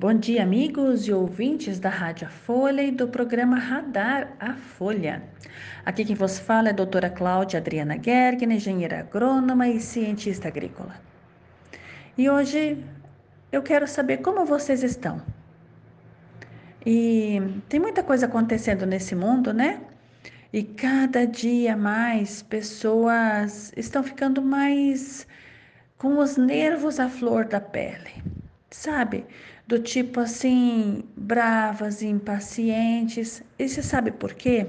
[0.00, 5.24] Bom dia, amigos e ouvintes da Rádio Folha e do programa Radar A Folha.
[5.84, 10.94] Aqui quem vos fala é a doutora Cláudia Adriana Gergen, engenheira agrônoma e cientista agrícola.
[12.16, 12.80] E hoje
[13.50, 15.20] eu quero saber como vocês estão.
[16.86, 19.80] E tem muita coisa acontecendo nesse mundo, né?
[20.52, 25.26] E cada dia mais pessoas estão ficando mais
[25.96, 28.22] com os nervos à flor da pele,
[28.70, 29.26] sabe?
[29.68, 33.42] Do tipo assim, bravas, impacientes.
[33.56, 34.66] E você sabe por quê?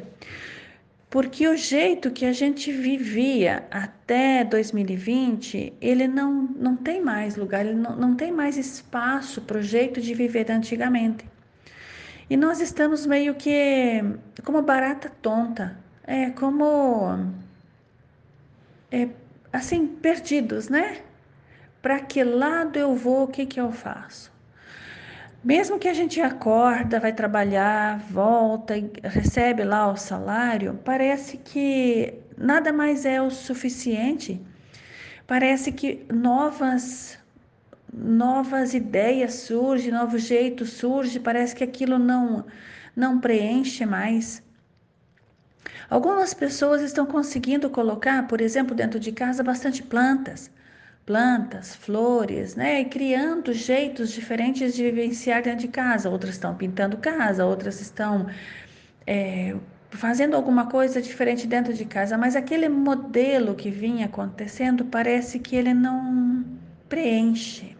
[1.10, 7.66] Porque o jeito que a gente vivia até 2020, ele não, não tem mais lugar,
[7.66, 11.26] ele não, não tem mais espaço para o jeito de viver antigamente.
[12.30, 14.04] E nós estamos meio que
[14.44, 15.76] como barata tonta,
[16.06, 17.34] é como
[18.92, 19.10] é,
[19.52, 21.02] assim perdidos, né?
[21.82, 24.32] Para que lado eu vou, o que que eu faço?
[25.44, 28.74] Mesmo que a gente acorda, vai trabalhar, volta,
[29.04, 34.42] recebe lá o salário, parece que nada mais é o suficiente.
[35.26, 37.18] Parece que novas
[37.92, 42.46] novas ideias surgem, novos jeitos surgem, parece que aquilo não,
[42.96, 44.44] não preenche mais.
[45.90, 50.52] Algumas pessoas estão conseguindo colocar, por exemplo, dentro de casa, bastante plantas,
[51.10, 52.82] plantas, flores, né?
[52.82, 56.08] E criando jeitos diferentes de vivenciar dentro de casa.
[56.08, 58.28] Outras estão pintando casa, outras estão
[59.08, 59.56] é,
[59.90, 65.56] fazendo alguma coisa diferente dentro de casa, mas aquele modelo que vinha acontecendo parece que
[65.56, 66.46] ele não
[66.88, 67.76] preenche.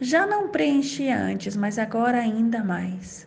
[0.00, 3.24] Já não preenchia antes, mas agora ainda mais.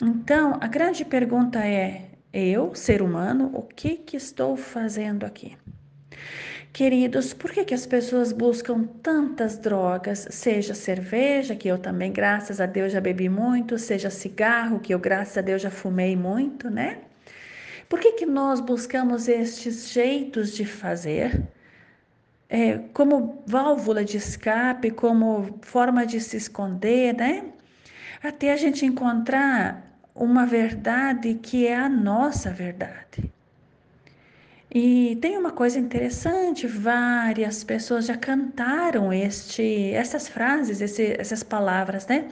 [0.00, 5.56] Então, a grande pergunta é: eu, ser humano, o que, que estou fazendo aqui?
[6.72, 10.26] Queridos, por que, que as pessoas buscam tantas drogas?
[10.30, 14.98] Seja cerveja, que eu também, graças a Deus, já bebi muito, seja cigarro, que eu,
[14.98, 16.98] graças a Deus, já fumei muito, né?
[17.88, 21.42] Por que, que nós buscamos estes jeitos de fazer?
[22.50, 27.44] é, como válvula de escape, como forma de se esconder, né?
[28.22, 33.32] Até a gente encontrar uma verdade que é a nossa verdade.
[34.72, 42.06] E tem uma coisa interessante, várias pessoas já cantaram este, essas frases, esse, essas palavras,
[42.06, 42.28] né?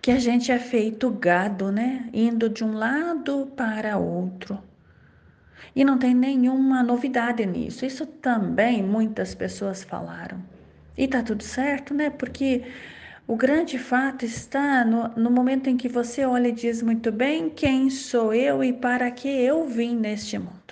[0.00, 2.08] Que a gente é feito gado, né?
[2.10, 4.58] Indo de um lado para outro.
[5.76, 7.84] E não tem nenhuma novidade nisso.
[7.84, 10.42] Isso também muitas pessoas falaram.
[10.96, 12.08] E tá tudo certo, né?
[12.08, 12.64] Porque
[13.26, 17.50] o grande fato está no, no momento em que você olha e diz muito bem
[17.50, 20.63] quem sou eu e para que eu vim neste mundo.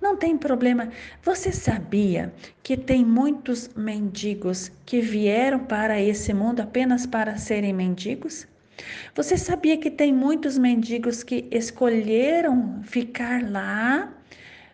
[0.00, 0.88] Não tem problema.
[1.22, 8.48] Você sabia que tem muitos mendigos que vieram para esse mundo apenas para serem mendigos?
[9.14, 14.10] Você sabia que tem muitos mendigos que escolheram ficar lá,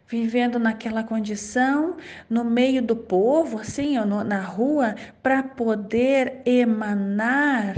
[0.08, 1.96] vivendo naquela condição,
[2.30, 7.74] no meio do povo, assim, ou no, na rua, para poder emanar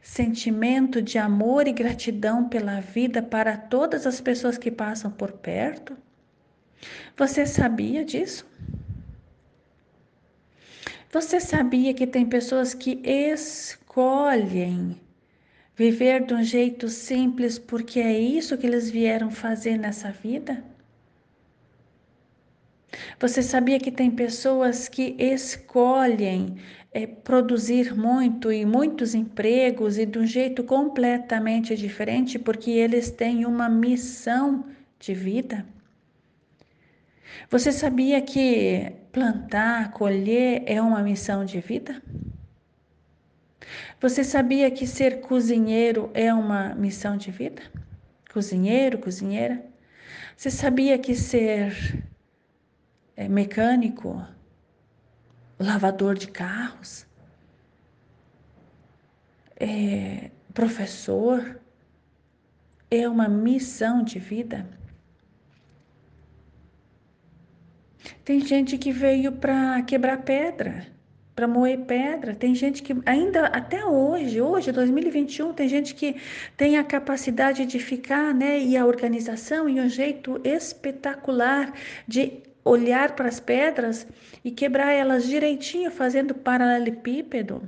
[0.00, 6.05] sentimento de amor e gratidão pela vida para todas as pessoas que passam por perto?
[7.16, 8.46] Você sabia disso?
[11.12, 15.00] Você sabia que tem pessoas que escolhem
[15.76, 20.64] Viver de um jeito simples porque é isso que eles vieram fazer nessa vida?
[23.20, 26.56] Você sabia que tem pessoas que escolhem
[26.90, 33.44] é, produzir muito e muitos empregos e de um jeito completamente diferente porque eles têm
[33.44, 34.64] uma missão
[34.98, 35.66] de vida?
[37.50, 42.02] Você sabia que plantar, colher é uma missão de vida?
[44.00, 47.62] Você sabia que ser cozinheiro é uma missão de vida?
[48.32, 49.64] Cozinheiro, cozinheira?
[50.36, 51.74] Você sabia que ser
[53.16, 54.24] é, mecânico,
[55.58, 57.06] lavador de carros,
[59.58, 61.60] é, professor,
[62.90, 64.66] é uma missão de vida?
[68.26, 70.84] Tem gente que veio para quebrar pedra
[71.32, 72.34] para moer pedra.
[72.34, 76.16] Tem gente que ainda até hoje, hoje 2021, tem gente que
[76.56, 81.72] tem a capacidade de ficar, né, e a organização e um jeito espetacular
[82.08, 84.08] de olhar para as pedras
[84.44, 87.62] e quebrar elas direitinho, fazendo paralelepípedo.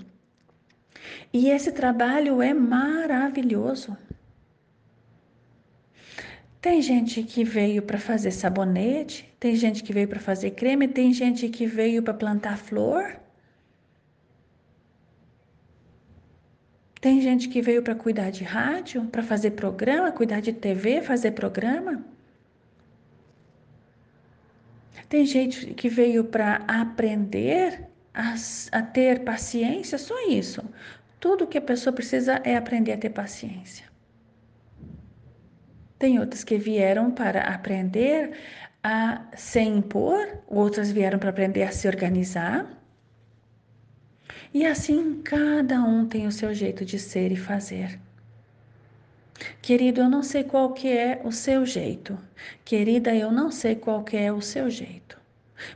[1.32, 3.96] E esse trabalho é maravilhoso.
[6.60, 11.12] Tem gente que veio para fazer sabonete, tem gente que veio para fazer creme, tem
[11.12, 13.18] gente que veio para plantar flor.
[17.00, 21.30] Tem gente que veio para cuidar de rádio, para fazer programa, cuidar de TV, fazer
[21.30, 22.04] programa.
[25.08, 28.34] Tem gente que veio para aprender a,
[28.72, 30.62] a, ter paciência, só isso.
[31.20, 33.86] Tudo que a pessoa precisa é aprender a ter paciência.
[35.98, 38.32] Tem outras que vieram para aprender
[38.82, 42.66] a se impor, outras vieram para aprender a se organizar.
[44.54, 47.98] E assim cada um tem o seu jeito de ser e fazer.
[49.60, 52.18] Querido, eu não sei qual que é o seu jeito.
[52.64, 55.18] Querida, eu não sei qual que é o seu jeito.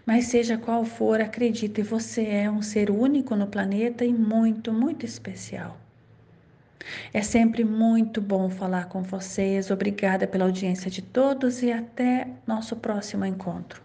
[0.07, 5.05] Mas seja qual for, acredite, você é um ser único no planeta e muito, muito
[5.05, 5.82] especial.
[7.13, 9.71] É sempre muito bom falar com vocês.
[9.71, 13.83] Obrigada pela audiência de todos e até nosso próximo encontro.